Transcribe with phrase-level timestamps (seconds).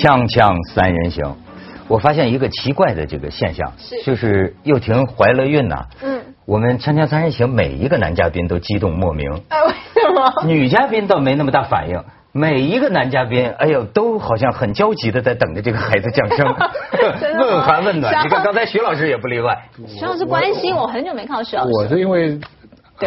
[0.00, 1.36] 锵锵三人行，
[1.86, 4.02] 我发现一个奇怪的这个现象，是。
[4.02, 10.46] 就是又婷怀了孕呐、嗯，我们锵锵三人行每一个男嘉宾都激动莫名，哎，为什么？
[10.46, 12.02] 女嘉宾倒没那么大反应。
[12.32, 16.46] 每一个男嘉宾，哎呦，都好像很焦急的在等着这个孩子降生，
[17.38, 18.24] 问寒问暖。
[18.24, 22.40] 你看刚才徐老师也不例外，徐老师关心我很久没看到徐老师，我是因为对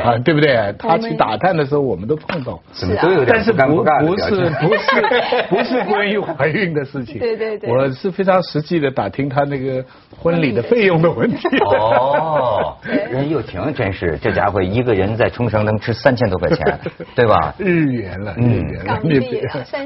[0.02, 0.73] 啊，对不对？
[0.80, 7.20] 他去打探的时候，我们都碰到，怎么都有点但是不不干不干的不是不是不是关于怀孕的事情。
[7.23, 9.84] 对对对我是非常实际的打听他那个
[10.17, 11.48] 婚礼的费用的问题。
[11.70, 12.76] 哦，
[13.12, 16.80] 人又婷真是这家伙一个人在冲绳能吃三千多块钱，
[17.16, 17.53] 对吧？
[17.58, 19.00] 日元了，嗯日元了，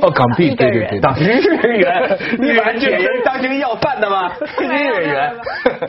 [0.01, 4.31] 哦，港币，对对对，当时日元，你把日铁人当成要饭的吗？
[4.59, 5.33] 日元，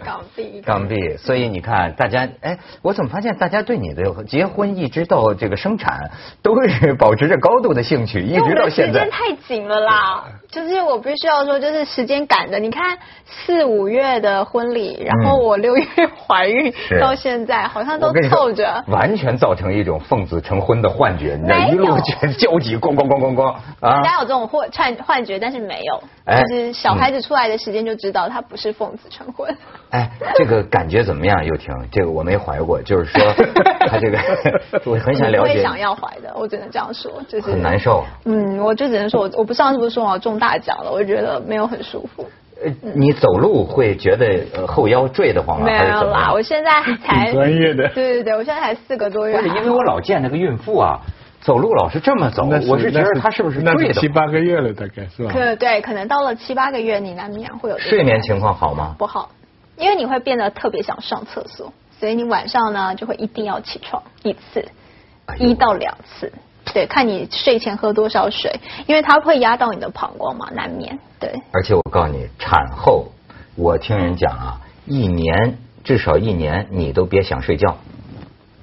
[0.05, 0.97] 港币港币。
[1.17, 6.11] 所以你看，大家，哎，我怎么发现大家对你的结婚一直到这个生产，
[6.43, 9.11] 都是保持着高度的兴趣，一直到现在时间。
[9.11, 12.59] 太紧了啦，就是我必须要说，就是时间赶的。
[12.59, 15.85] 你看四五月的婚礼，然后我六月
[16.17, 18.85] 怀孕，是到现在好像都凑着。
[18.89, 24.03] 完全造成一种奉子成婚的幻觉，你知道，一路全焦急，咣咣咣咣咣啊大！
[24.03, 29.57] 家有这种幻幻幻觉，但是没有，哎就是小孩子出来的时间就知道他不是奉子成婚。
[29.88, 29.88] 哎，
[30.35, 31.45] 这个感觉怎么样？
[31.45, 33.21] 又婷，这个我没怀过，就是说
[33.89, 34.19] 他这个，
[34.85, 38.05] 我很想了解，我也想要怀的，我只能这样说，就是很难受。
[38.25, 42.27] 嗯，我就只能说我我不上次不是说我要中大奖了，我觉得没有很舒服。
[42.63, 45.67] 呃，你走路会觉得呃后腰坠得慌吗？
[45.67, 46.71] 没有啦，我现在
[47.05, 50.99] 才 专业的对对对，我现在才四个多月不是，因为我老见那个孕妇啊，
[51.41, 53.95] 走路老是这么走，那我是觉得她是不是那坠的？
[53.95, 55.31] 七八个月了，大概是吧？
[55.33, 58.97] 可对，可能到了七八个月，你难免会有睡眠情况好吗？
[58.99, 59.31] 不好，
[59.79, 64.67] 因为你会变得特别想上厕所，所以你晚上呢就会一定要起床一次，
[65.27, 66.33] 哎一到两次。
[66.75, 70.99] 对，看你睡前喝多少水，因为它会压到你的膀胱嘛，难免。
[71.19, 73.07] 对，而且我告诉你，产后
[73.57, 77.79] 我听人讲啊，一年至少一年你都别想睡觉。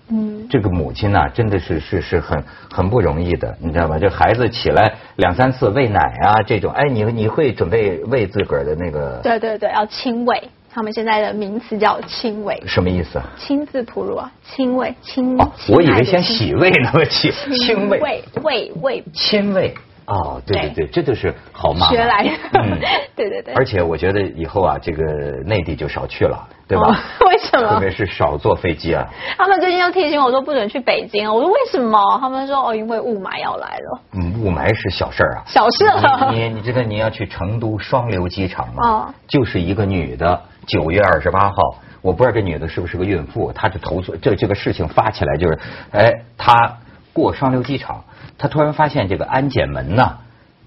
[0.08, 3.98] 嗯，这个母亲呢、真的是是是很很不容易的，你知道吧？
[3.98, 13.24] 这孩子起来两三次喂奶啊，这种，哎，你你会准备喂自个儿的那个对对对，要亲喂，他们现在的名词叫亲喂，什么意思啊？
[13.38, 15.40] 亲自哺乳啊，亲喂，亲。
[15.40, 17.98] 哦，我以为先洗胃呢，亲喂。
[18.00, 19.74] 喂喂喂，亲喂。
[20.08, 21.88] 哦，对对对，这就是好妈妈。
[21.88, 22.30] 学来的
[22.62, 22.78] 嗯，
[23.16, 25.02] 对对对而且我觉得以后啊，这个
[25.46, 26.38] 内地就少去了，
[26.68, 26.84] 对吧？
[26.90, 26.94] 哦
[27.26, 29.04] 为什么特别是少坐飞机啊。
[29.38, 31.98] 他们最近又提醒我说不准去北京，我说为什么？
[32.20, 35.44] 他们说哦，因为雾霾要来了，嗯，雾霾是小事儿啊。
[35.48, 36.30] 小事了。
[36.32, 38.82] 你你你知道你要去成都双流机场吗？
[38.86, 41.56] 哦就是一个女的，九月二十八号，
[42.02, 45.60] 我不知道这女的是不是个孕妇，她就投诉这这个事情发起来就是，
[45.92, 46.78] 哎，她
[47.14, 48.04] 过双流机场，
[48.38, 50.18] 她突然发现这个安检门呐，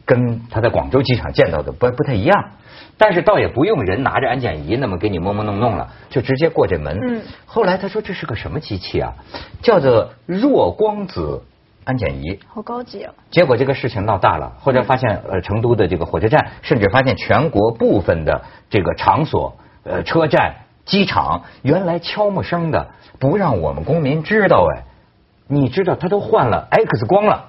[0.04, 2.50] 跟她在广州机场见到的不不太一样。
[3.00, 6.98] 但是倒也不用人拿着安检仪那么给你摸摸弄弄了，就直接过这门。
[7.00, 9.14] 嗯后来她说这是个什么机器啊？
[9.62, 11.44] 叫做弱光子
[11.84, 12.40] 安检仪。
[12.48, 13.14] 好高级啊。
[13.30, 19.56] 结果这个事情闹大了，后来发现呃成都的这个火车站，甚至发现全国部分的这个场所、
[19.88, 20.54] 呃车站、
[20.84, 22.88] 机场，原来悄没声的
[23.18, 24.84] 不让我们公民知道哎，
[25.48, 27.46] 你知道他都换了 X 光了。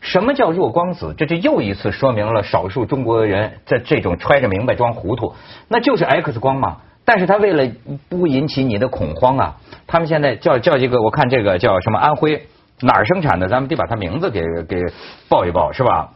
[0.00, 1.12] 什么叫弱光子？
[1.18, 5.34] 这就又一次说明了少数中国人在这种揣着明白装糊涂，
[5.66, 6.76] 那就是 X 光嘛。
[7.04, 7.68] 但是他为了
[8.08, 9.56] 不引起你的恐慌啊，
[9.86, 12.46] 他们现在叫叫一个，我看这个叫什么安徽
[12.80, 14.80] 哪儿生产的，咱们得把他名字给给
[15.28, 16.10] 报一报，是吧？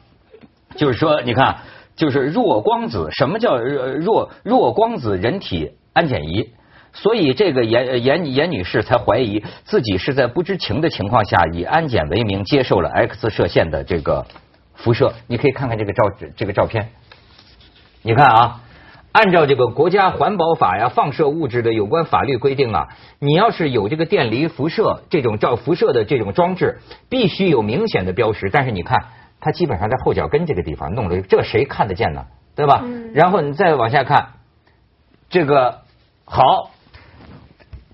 [0.77, 1.57] 就是说，你看，
[1.97, 6.51] 就是弱光子，什么叫弱弱光子人体安检仪？
[6.93, 14.27] 所以这个严严严女士才怀疑自己是在不知情的情况下，以安检为名接受了 X 射线的这个
[14.75, 15.13] 辐射。
[15.27, 16.91] 你可以看看这个照这个照片，
[18.03, 18.61] 你看啊。
[19.15, 22.89] 按照这个国家环保法呀，放射物质的有关法律规定啊，
[23.19, 26.79] 你要是有这个电离辐射这种照辐射的这种装置，
[27.11, 28.49] 必须有明显的标识。
[28.49, 28.99] 但是你看，
[29.43, 32.25] 它基本上在后脚跟这个地方弄了，这谁看得见呢？
[32.55, 32.81] 对吧？
[32.85, 34.29] 嗯然后你再往下看，
[35.29, 35.81] 这个
[36.25, 36.71] 好，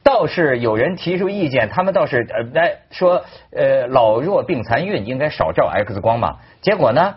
[0.05, 6.37] 倒是有人提出意见，他们倒是呃来说，呃，老弱病残孕应该少照 X 光嘛。
[6.61, 7.17] 结果呢，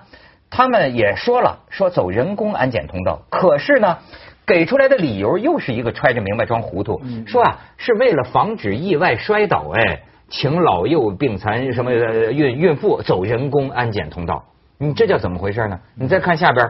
[0.50, 3.24] 他们也说了，说走人工安检通道。
[3.30, 3.98] 可是呢，
[4.46, 14.46] 给出来的理由又是一个揣着明白装糊涂，说啊是为了防止意外摔倒，哎，请老幼病残什么呃孕孕妇走人工安检通道。
[14.80, 15.80] 你这叫怎么回事呢？
[15.94, 16.68] 你再看下边。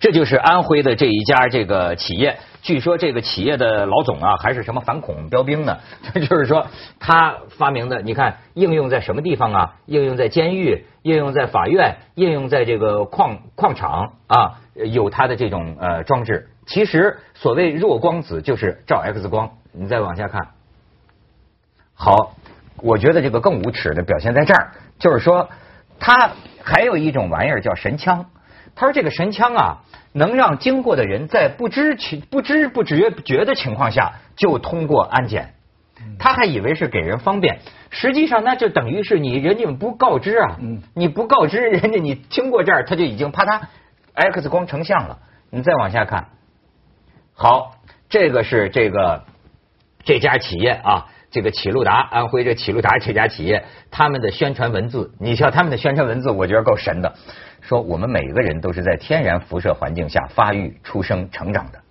[0.00, 2.38] 这就是安徽的这一家这个企业。
[2.62, 5.78] 据说这个企业的老总啊，还是什么反恐标兵呢？
[6.28, 6.66] 就是说
[6.98, 9.76] 他发明的，你看应用在什么地方啊？
[9.86, 16.48] 应用在监狱，应用在法院，应用在这个矿矿场啊，有他的这种呃装置。
[16.66, 19.50] 其实所谓弱光子就是照 X 光。
[19.72, 20.48] 你再往下看，
[22.04, 22.34] 好，
[22.78, 25.48] 我觉得这个更无耻的表现在这儿，就是说
[26.00, 28.26] 他还有一种玩意儿叫神枪。
[28.74, 35.54] 他说这个神枪啊，能让经过的人在不知情、不知不觉觉的情况下就通过安检。
[36.18, 37.60] 他还以为是给人方便，
[37.90, 40.56] 实际上那就等于是你人家不告知啊，
[40.94, 43.60] 你不告知人家，你经过这儿他就已经啪嗒
[44.14, 45.20] X 光成像了。
[45.50, 46.30] 你再往下看，
[47.32, 47.76] 好，
[48.08, 49.22] 这个是这个。
[50.04, 57.12] 这家企业啊，这个启路达，安徽这启路达这家企业，他们的宣传文字，你瞧他们的宣传文字，我觉得够神的。
[57.62, 61.81] 说我们每个人都是在天然辐射环境下发育、出生、成长的。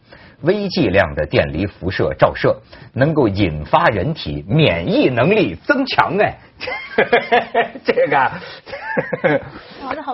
[0.43, 2.61] 微剂量的电离辐射照射
[2.93, 6.38] 能够引发人体免疫能力增强哎，
[7.83, 8.31] 这个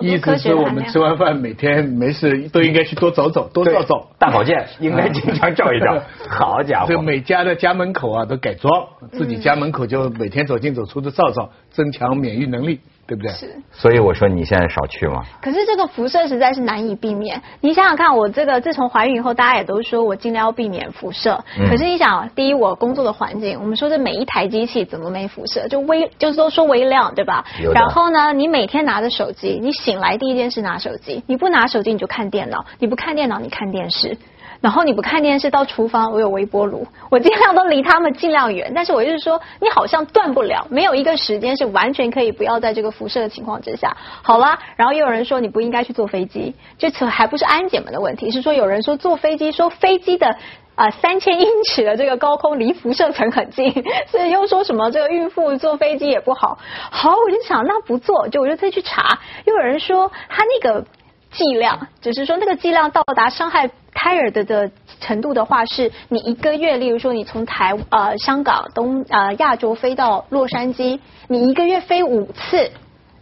[0.00, 4.08] 意思是我们吃完饭每天没事都应该去多走走，多照照。
[4.18, 6.00] 大保健 应该经常照一照。
[6.28, 12.80] 好家伙，这每家的家门口啊都改装，自己家门口就每天走进走出的照照，增强免疫能力。
[13.08, 13.32] 对不对？
[13.32, 15.22] 是，所以我说你现在少去嘛。
[15.40, 17.40] 可是这个辐射实在是难以避免。
[17.62, 21.42] 你想想看，我这个自从怀孕以后，大家也都说我尽量要避免辐射。
[21.70, 25.66] 可是你想，第一，我工作的环境，我们说这每一台机器怎么没辐射？
[25.68, 27.46] 就微，就是都说微量，对吧？
[27.72, 34.18] 然后呢，你每天拿着手机，你醒来第一件事拿手机，你不拿手机你就看电脑，你不看电脑你看电视。
[34.60, 38.72] 然后你不看电视，到厨房我有微波炉，我尽量都离他们尽量远。
[38.74, 43.96] 但是我就是说，你好像断不了，没有一个时间是完全可以不要在这个辐射的情况之下。
[44.22, 50.36] 好了，然后又有人说你不应该去坐飞机，这次还不是安检们的问题，是说有人说坐飞机，说飞机的
[50.74, 53.72] 啊三千英尺的这个高空离辐射层很近，
[54.08, 56.58] 所以又说什么这个孕妇坐飞机也不好。
[56.90, 60.84] 好，我就想那不坐，就我就再去查，又有人说他那个。
[61.30, 63.68] 剂量，只是说那个剂量到达伤害
[64.00, 72.70] 胎儿的的程度的话，是你一个月，例如说你从台呃香港东呃亚洲飞到洛杉矶，你一个月飞五次，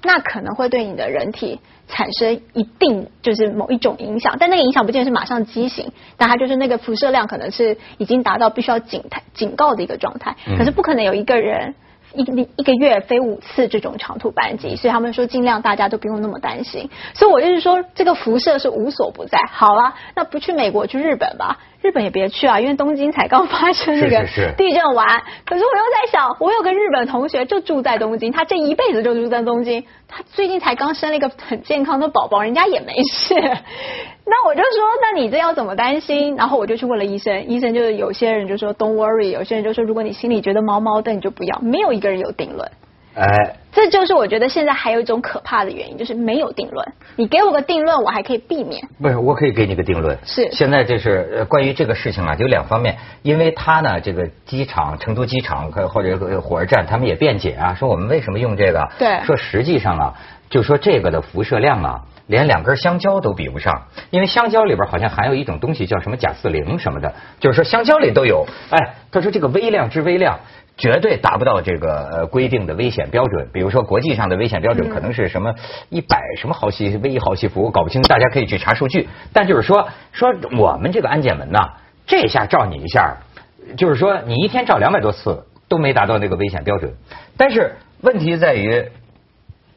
[0.03, 11.75] 那可能会对你的人体产生一定就是某一种影响，但那个影响不见得是马上畸形，但它就是那个辐射量可能是已经达到必须要警态警告的一个状态，可是不可能有一个人。
[12.17, 16.89] 一一个月飞五次这种长途班机，所以他们说尽量大家都不用那么担心。
[17.15, 19.39] 所以我就是说，这个辐射是无所不在。
[19.51, 21.59] 好了，那不去美国，去日本吧。
[21.83, 24.27] 日本也别去啊，因为东京才刚发生那个
[24.57, 25.23] 地震完。
[25.45, 33.35] 可是我又在想，我有个日本同学就住在东京，他这一辈子就住在东京，他最近才刚生了一个很健康的宝宝，人家也没事。
[33.35, 36.35] 那我就说，那你这要怎么担心？
[36.35, 41.59] 然后我就去问了医生，医生就是有些人就说 Don't worry，有些人就说如果你心里觉得毛毛的，你就不要。
[41.61, 42.71] 没有一个人有定论。
[43.17, 46.87] 哎，这就是我觉得现在还有一种可怕的原因，就是没有定论。
[47.17, 48.87] 你给我个定论，我还可以避免。
[49.01, 50.19] 不是，我可以给你个定论。
[50.27, 50.51] 是。
[50.53, 52.99] 现在这是关于这个事情啊，有两方面。
[53.23, 58.87] 因为他呢，这个机场，成都机场或者火车站，他们也辩解啊，说我们为什么用这个？
[58.99, 59.23] 对。
[59.25, 60.15] 说实际上啊，
[60.51, 63.85] 就说这个的辐射量啊，连两根香蕉都比不上。
[64.11, 68.47] 因为香蕉里边好像含有一种东西叫什么甲四零什么的，就是说香蕉里都有。
[68.69, 70.41] 哎，他说这个微量之微量。
[70.77, 75.55] 绝对达不到这个呃规定的危险标准，比如说国际上的危险标准可能是什么
[75.89, 79.09] 一百什么毫西微毫西弗，搞不清，大家可以去查数据。
[79.33, 81.71] 但就是说说我们这个安检门呐，
[82.07, 83.17] 这下照你一下，
[83.79, 86.93] 就是说你一天照两百多次都没达到那个危险标准。
[87.39, 88.91] 但是问题在于，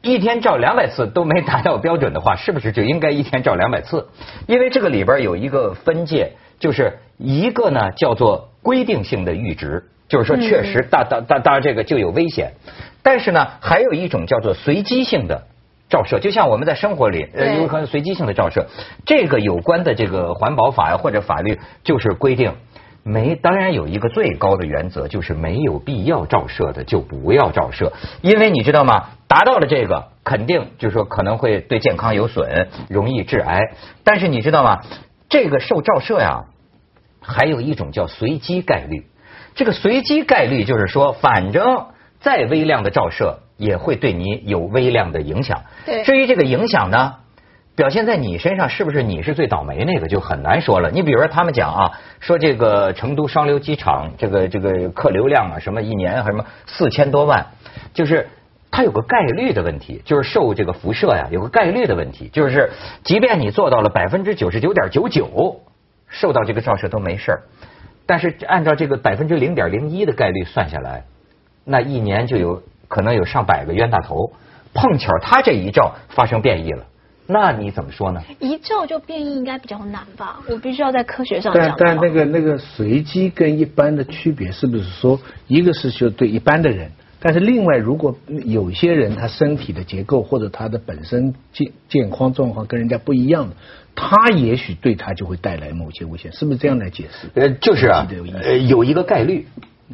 [0.02, 4.08] 一天照两百次都没达到标准的话，是不是就应该一天照两百次？
[4.46, 9.84] 因为这个里边有一个分界，就是一个呢叫做规定性的阈值。
[10.10, 12.52] 就是说，确实，大大大大这个就有危险，
[13.00, 15.44] 但是呢，还有一种叫做随机性的
[15.88, 18.66] 照射，就像我们在生活里，呃，有可能随机性的照射。
[19.06, 22.54] 这个有关的这个环保法呀或者法律就是规定，
[23.04, 29.10] 没当然有一个最高的原则，就是没有必要照射的就不要照射，因为你知道吗？
[29.28, 33.60] 达到了这个，肯定就是说可能会对健康有损，容易致癌。
[34.02, 34.80] 但是你知道吗？
[35.28, 36.46] 这个受照射呀，
[37.20, 39.06] 还有一种叫随机概率。
[39.54, 41.86] 这个随机概率就是说，反正
[42.20, 45.62] 再微量的照射也会对你有微量的影响。
[45.84, 46.04] 对。
[46.04, 47.14] 至于这个影响呢，
[47.74, 50.90] 表现在你身上是不是你是最倒霉那个就很难说了。
[50.90, 51.90] 你比如说他们讲啊，
[52.20, 57.46] 说这个成都双流机场这个这个客流量啊，什么一年什么四千多万，
[57.94, 58.28] 就是
[58.70, 62.70] 它有个概率的问题，就是受这个辐射呀，有个概率的问题，就是
[63.02, 65.60] 即便你做到了百分之九十九点九九
[66.08, 67.40] 受到这个照射都没事儿，
[68.10, 71.04] 但是按照这个百分之零点零一的概率算下来，
[71.64, 74.32] 那一年就有可能有上百个冤大头，
[74.74, 76.86] 碰巧他这一照发生变异了，
[77.28, 78.20] 那你怎么说呢？
[78.40, 80.40] 一照就变异应该比较难吧？
[80.48, 93.56] 我必须要在科学上但讲但那个那个随机跟一般的区别是不是说，一个是就对一般的人，但是另外如果有些人他身体的结构或者他的本身健健康状况跟人家不一样的，
[93.94, 97.28] 他也许对他就会带来某些危险，是不是这样来解释？
[97.34, 98.06] 呃，就是啊
[98.42, 99.46] 呃，有一个概率，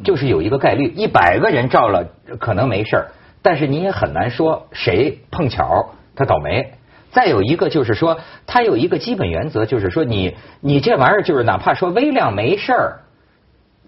[0.03, 2.07] 就是有一个概率，一百个人照了
[2.39, 3.07] 可能没事儿，
[3.41, 6.73] 但是你也很难说谁碰巧他倒霉。
[7.09, 12.99] 再有一个就是说，他有一个基本原则，就是说你你这玩意儿就是哪怕说微量没事儿，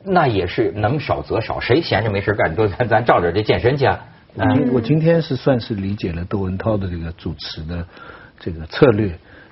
[0.04, 4.00] 那也是能少则少，谁闲着没事干都咱咱照着这健身去啊。
[4.36, 7.86] 我今我今天是算是理解了窦文涛的这个主持的
[8.40, 9.12] 这个策略，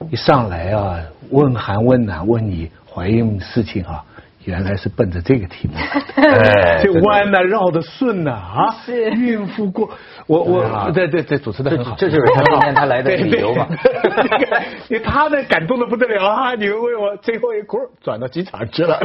[0.09, 4.05] 一上来啊问寒问暖，问你怀孕事情啊，
[4.47, 5.73] 原来是奔着这个题目。
[6.15, 9.89] 哎这弯呢、绕的顺呐啊，是孕妇过，
[10.25, 16.55] 我我对对对，主持的很好，这这就是他今天他来的理由嘛 对对这个因为他呢感动的不得了啊！
[16.55, 18.97] 你为我最后一哭转到机场去了，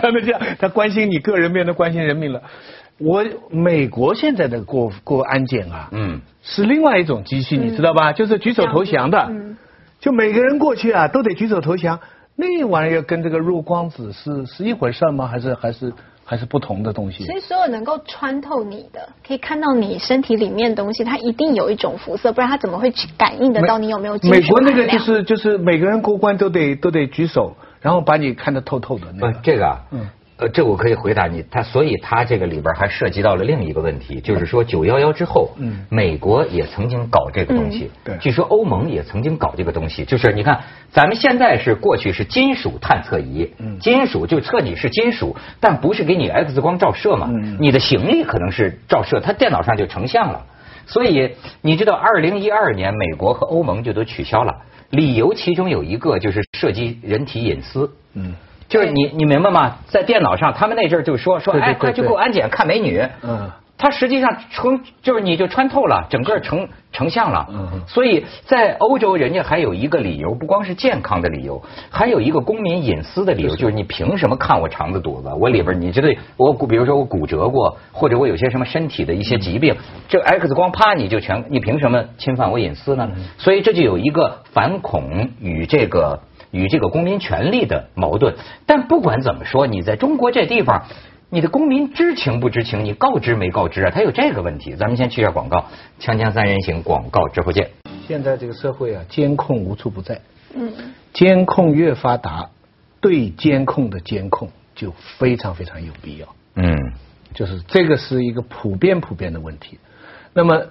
[0.00, 2.40] 他们这样，他关心你个人变得关心人民了。
[2.98, 8.12] 我美国现在的过过安检啊，嗯，是另外一种机器，你知道吧？
[8.14, 9.56] 就是举手投降的，嗯
[10.00, 12.00] 就每个人过去啊都得举手投降。
[12.40, 15.26] 那玩意儿跟这个弱光子是是一回事吗？
[15.26, 15.92] 还是还是
[16.24, 17.36] 还是不同的东西所？
[17.36, 30.06] 以所有能够穿透你的，可以看到你身体里面的东西，它一定有一种辐射，不然它怎么会去感应得到你有没有美国那个就是就是每个人过关都得都得举手，然后把你看得透透的那这个啊，嗯
[30.38, 50.46] 呃，这我可以回答你，他所以他这个里边还涉及到了另一个问题，就是说九幺幺之后，嗯美国也曾经搞这个东西，嗯对据说欧盟也曾经搞这个东西，就是你看咱们现在是过去是金属探测仪，嗯金属就测你是金属，但不是给你 X 光照射嘛，嗯你的行李可能是照射，它电脑上就成像了。
[50.86, 54.54] 所以你知道，二零一二年美国和欧盟就都取消了，
[54.88, 57.90] 理由其中有一个就是涉及人体隐私。
[58.14, 58.34] 嗯，
[58.68, 59.76] 就是你你明白吗？
[59.86, 63.02] 在电脑上，他们那阵儿就说说，哎，快去对过安检看美女。
[63.22, 67.48] 嗯，它实际上成就是你就穿透了，整个成成像了。
[67.86, 75.30] 所以在欧洲，人家还有一个理由，不光是健康的理由，还有一个公民隐私的理由，就是你凭什么看我肠子肚子？
[75.40, 79.74] 我里边你觉得我骨，比如说我骨折过，或者我有些什么身体的一些疾病，
[80.08, 83.08] 这 X 光啪你就全，你凭什么侵犯我隐私呢？
[83.38, 86.20] 所以这就有一个反恐与这个。
[86.50, 88.34] 与这个公民权利的矛盾，
[88.66, 90.86] 但不管怎么说，你在中国这地方，
[91.30, 93.90] 你的公民知情不知情，你告知没告知啊？
[93.90, 94.74] 他有这个问题。
[94.74, 95.66] 咱们先去一下广告，
[96.00, 97.70] 锵锵三人行广告之后见。
[98.06, 100.20] 现在这个社会啊，监控无处不在，
[100.54, 100.72] 嗯，
[101.12, 102.48] 监控越发达，
[103.00, 106.26] 对监控的监控就非常非常有必要。
[106.54, 106.74] 嗯
[107.34, 109.78] 就是这个是一个普遍普遍的问题。
[110.32, 110.68] 那么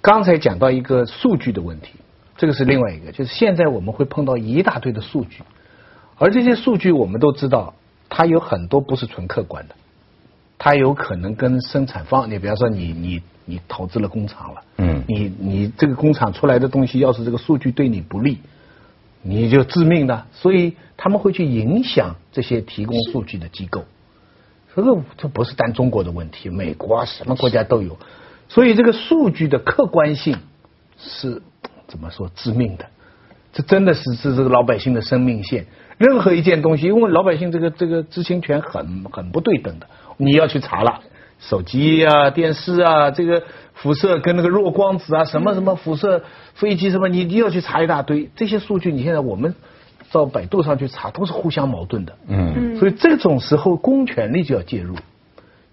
[0.00, 1.90] 刚才讲到一个数据的问题，
[2.36, 5.42] 这个是另外一个，就是现在我们会碰到一大堆的数据，
[6.18, 7.74] 而这些数据我们都知道，
[8.08, 9.74] 它有很多不是纯客观的，
[10.58, 18.38] 它有可能跟生产方，你比方说你你你投资了工厂了，嗯你你这个工厂出来的东西，要是这个数据对你不利，
[19.22, 23.84] 你就致命的，所以他们会去影响这些提供数据的机构。
[24.74, 27.96] 这个这不是单中国的问题，美国啊什么国家都有，
[28.48, 30.38] 所以这个数据的客观性
[30.98, 31.42] 是
[31.86, 32.86] 怎么说致命的？
[33.52, 35.66] 这真的是是这个老百姓的生命线。
[35.96, 39.86] 任何一件东西，因为老百姓这个这个知情权很很不对等的，
[40.16, 41.00] 你要去查了，
[41.38, 46.24] 手机啊、电视啊，这个辐射跟那个弱光子啊，什么什么辐射，
[46.54, 49.54] 飞机什么，你你要去查一大堆这些数据，你现在我们
[50.10, 52.16] 到百度上去查，都是互相矛盾的。
[52.26, 54.96] 嗯所以这种时候，公权力就要介入，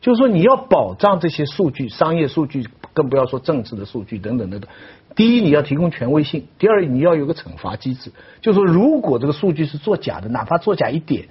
[0.02, 4.70] 就是说你要保障这些数据，商业数据，更不要说政治的数据等等等等。
[5.16, 11.30] 第一，你要提供权威性；第二，你要有个惩罚机制，就是说，如果这个数据是作假的，哪怕作假一点，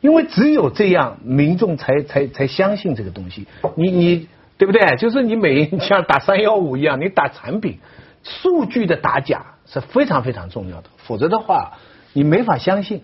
[0.00, 3.46] 因为只有这样，民众才才才相信这个东西。
[3.76, 4.96] 你你对不对？
[4.96, 7.78] 就是你每像打三幺五一样，你打产品，
[8.22, 11.78] 数据的打假是非常非常重要的，否则的话，
[12.12, 13.02] 你没法相信。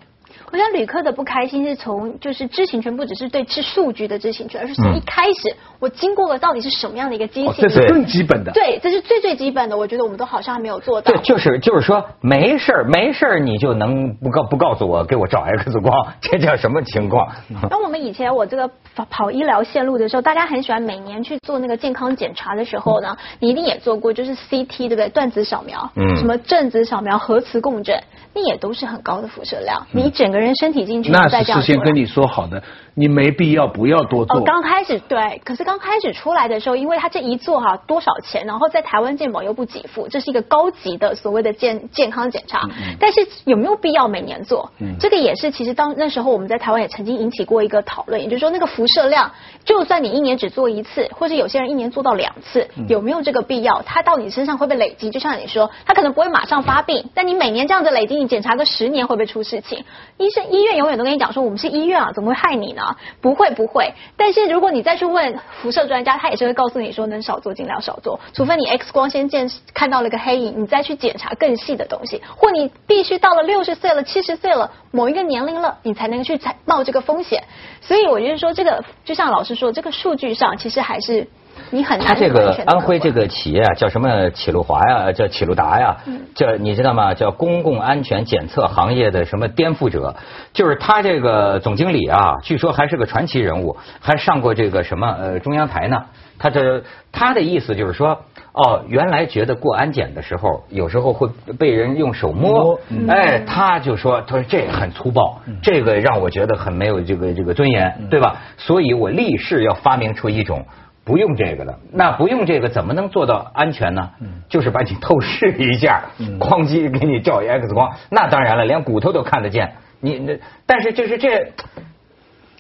[0.53, 8.53] 我想旅客的不开心是从就是知情权，不只是对吃数据的知情权，而是从一开始我经过了到底是什么样的一个机型，这是更基本的。
[8.53, 11.13] 对，这是最最基本的，我觉得我们都好像还没有做到。
[11.13, 17.29] 对，就是就是说没事儿没事儿，你就能不告不告诉我给我照 X 光， 这叫什么情况？
[17.71, 25.09] 那我们以前我这个跑跑医疗线路的时候，大家很喜欢每年去做那个健康检查的时候呢，你一定也做过，就是 CT 对不对？
[25.09, 28.01] 断子扫描，嗯，什么正子扫描、核磁共振，
[28.35, 32.63] 那也都是很高的辐射量，你整个人身体进去那是事先跟你说好的，
[32.95, 34.39] 你没必要不要多做。
[34.39, 42.69] 哦，刚开始对，可是刚开始出来的时候，因为他这一做哈多少钱，然后在台湾健保又不给付，这是一个高级的所谓的健健康检查。
[42.99, 44.71] 但是有没有必要每年做？
[44.99, 49.31] 这个也是其实当那时候我们在台湾也曾经引起过一个讨论，也就是说那个辐射量，
[49.65, 53.81] 就算你一年只做一次，或者有些人一年做到两次，有没有这个必要？
[53.87, 55.09] 它到你身上会不会累积？
[55.09, 59.85] 就像你说，它可能不会马上发病，但你每年这样子累积，你检查个十年会不会出事情？
[60.21, 62.95] 医生医院永远都跟你讲说，我们是医院啊，怎么会害你呢？
[63.23, 63.95] 不会不会。
[64.19, 77.43] 但是如果你再去问辐射专家，他也是会告诉你说，能少做尽量少做，除非你 X 光先见看到了个黑影，你再去检查更细的东西，或你必须到了六十岁了、七十岁了某一个年龄了，你才能去采冒这个风险。
[77.81, 81.27] 所以我觉得说，这个就像老师说，这个数据上其实还是。
[81.71, 82.07] 你很难。
[82.07, 85.97] 他这个安徽这个企业啊，叫什么启路华呀，叫启路达呀，
[86.35, 87.15] 叫你知道吗？
[87.15, 90.15] 叫公共安全检测行业的什么颠覆者，
[90.53, 96.05] 就是他这个总经理啊，据说还是个传奇人物，还上过这个什么呃中央台呢。
[96.43, 98.19] 他这他的意思就是说，
[98.53, 108.41] 哦，原来觉得过安检的时候，有时候会被人用手摸，哎，他就说，他说这很粗暴，这个让我觉得很没有这个这个尊严，对吧？
[108.57, 110.65] 所以我立誓要发明出一种。
[111.05, 114.11] 不用这个的，那不用这个怎么能做到安全呢？
[114.49, 119.73] 就是把你透视一下，哐叽给你照一 X 光，那当然了，连骨头都看得见。
[120.01, 121.53] 你那，但是就是这，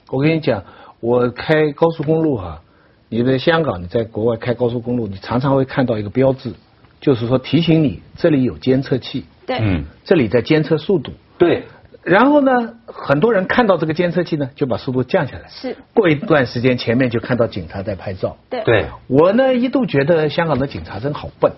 [0.08, 0.64] 我跟你讲，
[1.00, 2.62] 我开高速公路哈，
[3.08, 6.54] 你在香港，你在国外开高速公路，你常常会看到一个标志，
[7.00, 11.64] 就是说提醒你这里有监测器，对，嗯，这里在监测速度，对。
[12.02, 15.44] 然后呢，很多人看到这个监测器呢，就把速度降下来。
[15.48, 15.76] 是。
[15.92, 18.36] 过一段时间，前面就看到警察在拍照。
[18.48, 18.62] 对。
[18.64, 18.86] 对。
[19.06, 21.52] 我呢一度觉得香港的警察真好笨，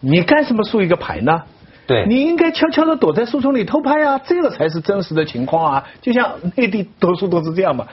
[0.00, 1.42] 你干什么竖一个牌呢？
[1.86, 2.06] 对。
[2.06, 5.88] 你应该悄悄的躲在树丛里偷拍啊，这个才是真实的情况啊！
[6.00, 7.88] 就像内地多数都是这样嘛，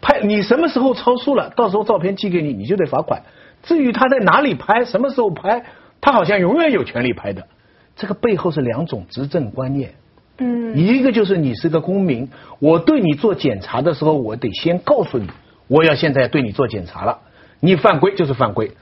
[0.00, 3.22] 拍你什么时候超速了，到时候照片寄给你，你就得罚款。
[3.64, 5.64] 至于他在哪里拍，什么时候拍，
[6.00, 7.46] 他好像永远有权利拍的。
[7.96, 9.94] 这个背后是两种执政观念。
[10.38, 12.28] 嗯，一个就是你是个公民，
[12.60, 15.28] 我对你做检查的时候，我得先告诉你，
[15.66, 17.18] 我要现在对你做检查了，
[17.60, 18.72] 你犯规就是犯规，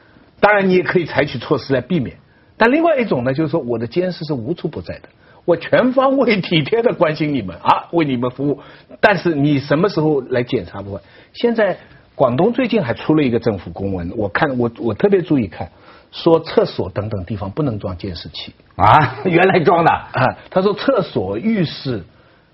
[0.41, 2.19] 当然你也可以采取措施来避免。
[2.57, 5.09] 但另外一种呢，就是说我的监视是无处不在的，
[5.45, 8.61] 我全方位体贴的关心你们啊，为你们服务。
[9.01, 11.01] 但是你什么时候来检查不会？
[11.33, 11.79] 现在
[12.15, 15.71] 广东最近还出了一个政府公文，我看我我特别注意看。
[16.13, 20.37] 说厕所等等地方不能装监视器啊， 原来装的啊。
[20.51, 22.05] 他说厕所、浴室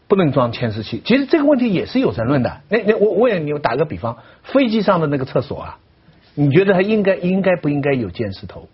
[0.09, 1.03] 不能装监视器。
[1.05, 2.61] 其实这个问题也是有争论的。
[2.69, 5.79] 那那我我也你打个比方，飞机上的那个厕所啊，
[6.35, 8.69] 你觉得它应该应该不应该有监视头？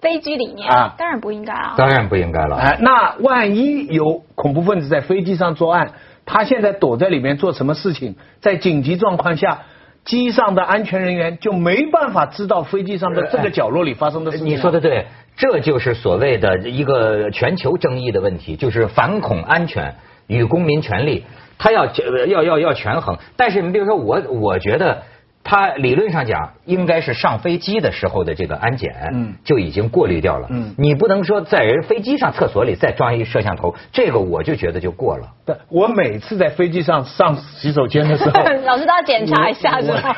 [0.00, 2.56] 飞机里面啊，当然不应该啊，当然不应该了。
[2.56, 5.92] 哎，那万一有恐怖分子在飞机上作案，
[6.26, 8.16] 他现在躲在里面做什么事情？
[8.40, 9.62] 在紧急状况下。
[10.06, 14.46] 机上的安全人员就没办法知道飞机上的这个角落里发生的事情。
[14.46, 15.04] 你说的对，
[15.36, 21.24] 这就是所谓的一个全球争议的问题，就是反恐安全与公民权利，
[21.58, 21.84] 他要
[22.26, 23.18] 要要要权衡。
[23.36, 25.02] 但是你比如说我，我觉得。
[25.48, 30.48] 他理论上讲，应该是上飞机的时候的这个安检，嗯，就已经过滤掉了。
[30.50, 35.28] 嗯，你不能说在人飞机上厕所里再装一摄像头，这个我就觉得就过了。
[35.46, 38.32] 对，我每次在飞机上上洗手间的时候，
[38.66, 40.16] 老师都要检查一下，是吧？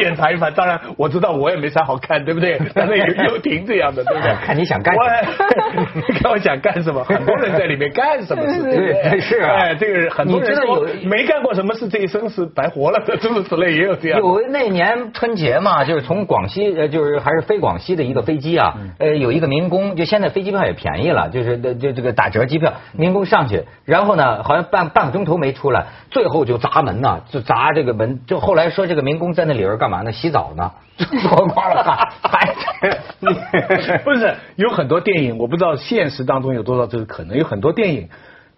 [0.00, 2.58] 检查一番，当然我知道我也没啥好看，对不对？
[2.74, 4.34] 但是有有停这样的，对不对？
[4.46, 6.02] 看你想干什么？
[6.22, 7.04] 看我想干什么？
[7.04, 8.62] 很多人在里面干什么事？
[8.62, 9.56] 对，是啊。
[9.56, 14.18] 哎，这个很多人说没干过什么事，这一生是白活了的，诸如此类也有这样。
[14.18, 14.53] 有。
[14.54, 30.12] 那年春节嘛，就是从广西呃，就是还是飞广西的一个飞机啊，呃，有一个民工，就现在飞机票也便宜了，就是就这个打折机票，民工上去，然后呢，好像半半个钟头没出来，最后就砸门呐，就砸这个门，就后来说这个民工在那里边干嘛呢？
[30.12, 32.54] 洗澡呢，脱 光了还
[34.04, 38.08] 不是有很多电影，我不知道现实当中有多少这个可能，有很多电影。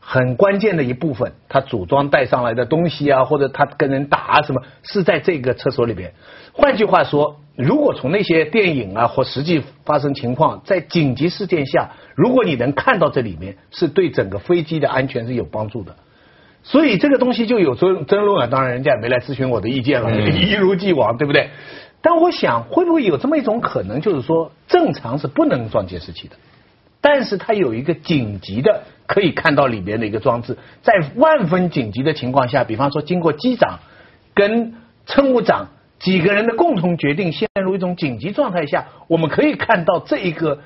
[0.09, 6.13] 很关键的一部分，他组装带上来的东西啊，或者他跟人打啊什么，是在这个厕所里边。
[6.53, 15.97] 换句话说，如果从那些电影啊或实际发生情况，在紧急事件下，如果你能看到这里面，是对整个飞机的安全是有帮助的。
[16.63, 18.47] 所以这个东西就有争争论啊。
[18.49, 21.51] 当然，人家也没来咨询我的意见了， 一如既往，对不对？
[22.01, 26.37] 但我想，会不会有这么一种可能，就是说，正常是不能装监视器的，
[27.01, 33.79] 但是它有一个紧急的可以看到里边的一个装置，在万分紧急的情况下，比方说经过机长
[34.35, 34.75] 跟
[35.07, 40.61] 乘务长几个人的共同决定，陷入一种紧急状态下，我们可以看到这一个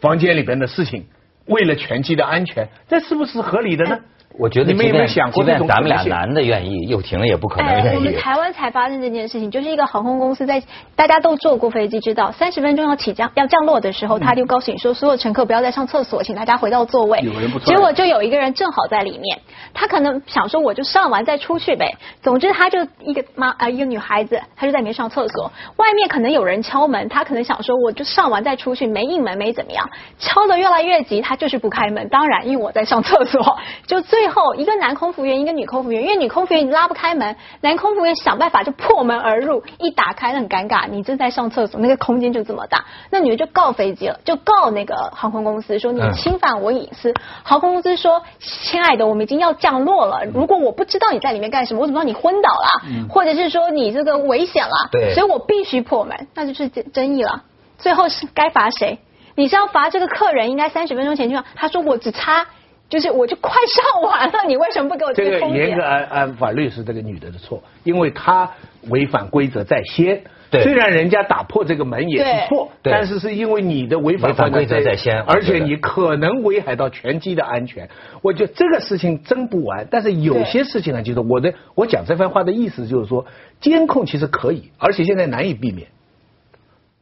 [0.00, 1.06] 房间里边的事情，
[1.46, 3.98] 为了全机的安全，这是不是合理的呢？
[4.40, 7.96] 我觉得，你们有没有想过即便咱们俩男的愿意，又婷也不可能愿意。
[7.96, 10.62] 我们台湾才发生这件事情，就是一个航空公司在
[10.96, 17.20] 大家都坐过飞机，知道三十分钟要起降要降落的时候，他就告诉你说，所有乘客不要再上厕所，请大家回到座位。
[17.20, 19.38] 有人不结果就有一个人正好在里面，
[19.74, 21.94] 他可能想说我就上完再出去呗。
[22.22, 32.08] 总之他就一个妈啊一个女孩子，她就在里面上厕所，外面可能有人敲门，他可能想说我就上完再出去，没应门没怎么样，敲的越来越急，他就是不开门。
[32.08, 34.90] 当然因为我在上厕所， 就最后一个男。
[35.00, 47.14] 空服员一个女空服员，因为女空服员你拉不开门，男空服员想办法就破门而入，一打开很尴尬，你正在上厕所，那个空间就这么大，那女的就告飞机了，就告那个航空公司说你侵犯我隐私。
[47.44, 57.44] 航空公司说，亲爱的，我们已经要降落了，如果我不知道你在里面干什么，我怎么知道你昏倒了，或者是说你这个危险了，对，所以我必须破门，那就是争议了。
[57.78, 58.98] 最后是该罚谁？
[59.36, 62.46] 你是要罚这个客人，应该三十分钟前就他说我只差。
[62.90, 68.50] 就是我就快上完了，你为什么不给我这个严格按按法律是这个女的的错，因为她
[68.90, 70.22] 违反规则在先。
[70.50, 77.88] 对，虽然人家打破这个门也是错，但是是因为你的违反规则在先，而且你可能危害到拳击的安全。
[78.20, 83.26] 我觉得这个事情争不完，但是有些事情呢，就是我的我讲这番话的意思就是说，
[83.60, 85.86] 监控其实可以，而且现在难以避免。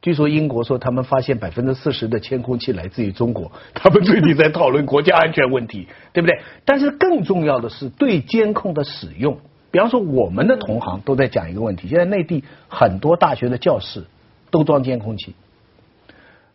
[0.01, 6.41] 据说英国说他们发现百分之四十的监控器来自于中国， 他们最近在讨论国家安全问题， 对不对？
[6.65, 9.39] 但是更重要的是对监控的使用。
[9.71, 14.05] 比方说，我们的同行都在讲一个问题：现在内地很多大学的教室
[14.51, 15.35] 都装监控器。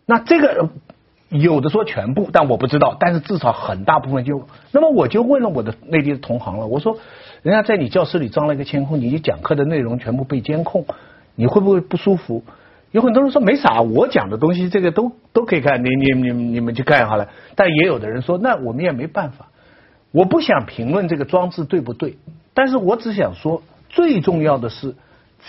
[0.05, 0.69] 那这个
[1.29, 2.97] 有的说全部，但我不知道。
[2.99, 4.47] 但是至少很大部分就……
[4.71, 6.97] 那么我就问了我的内地的同行了，我说：
[7.43, 10.85] 人家在你教室里装了一个监控，你讲课的内容全部被监控，
[11.35, 12.43] 你会不会不舒服？
[12.93, 17.27] 有很多人说没啥，我讲的东西这个都都可以看，你你你你们去看好了。
[17.55, 19.47] 但也有的人说，那我们也没办法。
[20.11, 22.17] 我不想评论这个装置对不对，
[22.53, 24.93] 但是我只想说，最重要的是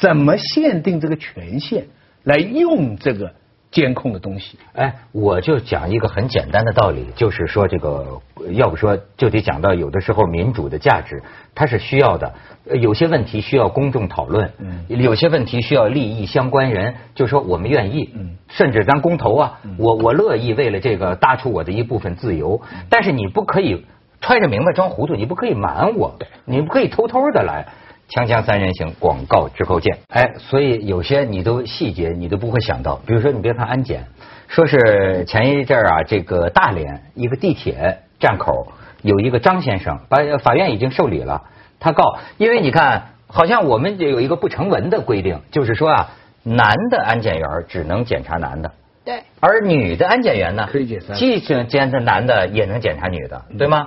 [0.01, 1.89] 怎么限定这个权限
[2.23, 3.35] 来用这个。
[3.75, 11.21] 监控的东西，哎，我就讲一个很简单的道理，就是说这个，要不说就得讲到有的时候民主的价值，
[11.57, 12.33] 它是需要的。
[12.73, 23.85] 有些问题需要公众讨论，嗯，有些问题需要利益相关人，就说我们愿意，嗯，甚至咱公投啊，我我乐意为了这个搭出我的一部分自由，但是你不可以
[24.21, 27.67] 揣着明白装糊涂，你不可以瞒我，你不可以偷偷的来。
[28.11, 29.99] 锵锵三人行，广告之后见。
[30.09, 34.05] 哎，所以有些你都细节你都不会想到，比如说你别看安检，
[34.47, 38.69] 说是前一阵儿啊，这个大连一个地铁站口
[39.03, 41.43] 有一个张先生，把法院已经受理了，
[41.81, 46.11] 他告，因为你看，好像我们有一个不成文的规定，就是说啊，
[46.43, 48.71] 男的安检员只能检查男的。
[49.05, 53.87] 对，而女的安检员呢，可以检查，既检查男的也能检查女的，对吗？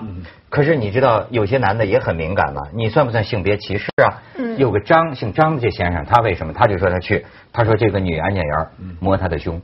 [0.50, 2.62] 可是你知道有些男的也很敏感嘛？
[2.74, 4.22] 你算不算性别歧视啊？
[4.58, 6.54] 有个张姓张的这先生，他为什么？
[6.54, 8.68] 他就说他去，他说这个女安检员
[9.00, 9.62] 摸他的胸，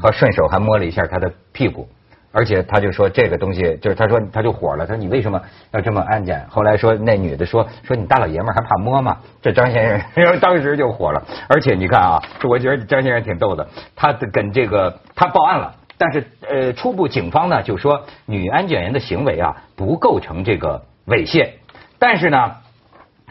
[0.00, 1.88] 和顺手还摸了一下他的屁股。
[2.36, 5.40] 而且他就说这个东西，就是他说他就火了，他说你为什么
[5.72, 6.44] 要这么安检？
[6.50, 9.16] 后来说那女的说说你大老爷们还怕摸吗？
[9.40, 11.24] 这张先生 当时就火了。
[11.48, 21.52] 而且你看啊，我觉得张先生挺逗的，他跟这个他报案了，但是呃初步警方呢就说女安检员的行为啊不构成这个猥亵，
[21.98, 22.56] 但是呢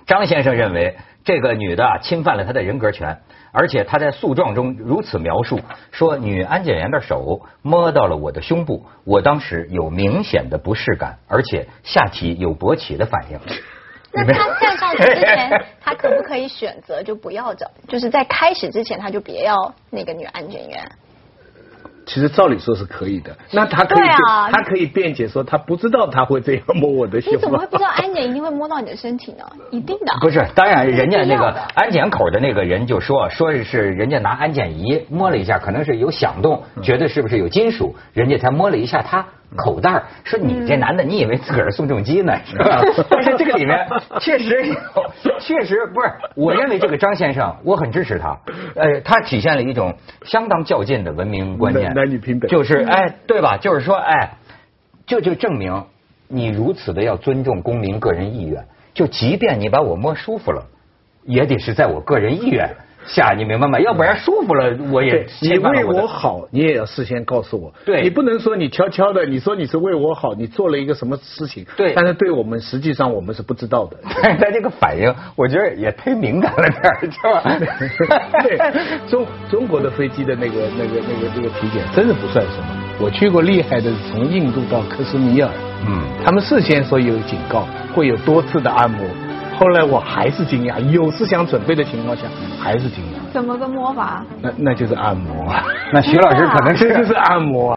[0.08, 3.20] 张先生认为这个女的侵犯了他的人格权。
[3.56, 13.40] 而且他在诉状中如此描述说：“女安检员的手摸到了我的胸部，我当时有明显的不适感，而且下体有勃起的反应。”
[14.12, 17.70] 那他站上去之前，他可不可以选择就不要找？
[17.88, 20.92] 就是在开始之前，他就别要那个女安检员。
[22.06, 24.08] 其实照理说是可以的，那他可以，
[24.52, 27.34] 他可以辩解说他不知道他会这样摸我的胸。
[27.34, 29.44] 你怎么会不知道安检一定会摸到你的身体呢？
[29.72, 30.14] 一定的。
[30.22, 39.26] 不是，当然人家那个安检口的那个人就说，说是人家拿安检仪摸了一下，可能是有响动，觉得是不是有金属，人家才摸了一下他。
[39.56, 42.34] 口袋说你这男的，你以为自个儿是宋仲基呢？
[42.46, 42.82] 是吧？
[43.10, 43.88] 但是这个里面
[44.20, 44.76] 确实有，
[45.40, 46.12] 确实不是。
[46.36, 48.38] 我认为这个张先生，我很支持他。
[48.76, 53.58] 呃，他体现了一种相当较劲的文明观念，男女平等，就是哎，对吧？
[53.58, 54.38] 就是说，哎，
[55.06, 55.86] 这就证明
[56.28, 58.66] 你如此的要尊重公民个人意愿。
[58.94, 60.66] 就即便你把我摸舒服了，
[61.24, 62.76] 也得是在我个人意愿
[63.08, 63.80] 下，你明白吗？
[63.80, 67.74] 要不然舒服了，我也对你为我好，你也要事先告诉我。
[67.86, 73.98] 对你不能说你悄悄的，你说你是为我好，你做了一个什么事情，对但是对我们实际上我们是不知道的。
[74.22, 78.40] 但是他这个反应，我觉得也忒敏感了点儿，是吧？
[78.44, 78.58] 对，
[79.08, 82.68] 中中国的飞机的那个那个那个这个体检真的不算什么。
[83.00, 85.50] 我去过厉害的，是从印度到克什米尔，
[85.88, 89.06] 嗯他们事先说有警告，会有多次的按摩。
[89.58, 92.24] 后来我还是惊讶，有思想准备的情况下
[92.60, 94.24] 还是惊讶，怎么个摸法？
[94.42, 95.46] 那那就是按摩。
[95.52, 95.64] 啊，
[95.94, 97.76] 那徐老师可能是这就是按摩